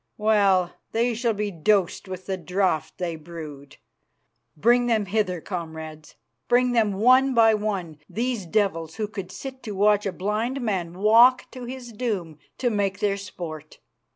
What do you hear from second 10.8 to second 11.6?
walk